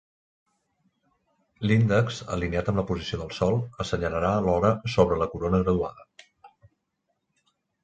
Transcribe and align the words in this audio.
L'índex, 1.71 2.17
alineat 2.37 2.71
amb 2.73 2.81
la 2.81 2.85
posició 2.93 3.21
del 3.21 3.31
Sol, 3.41 3.59
assenyalarà 3.87 4.33
l'hora 4.49 4.73
sobre 4.97 5.21
la 5.23 5.31
corona 5.37 5.63
graduada. 5.67 6.11